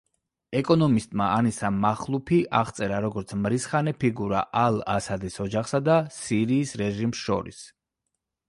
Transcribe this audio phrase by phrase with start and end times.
[0.59, 7.63] ეკონომისტმა ანისა მახლუფი აღწერა, როგორც „მრისხანე ფიგურა“ ალ-ასადის ოჯახსა და სირიის რეჟიმს შორის.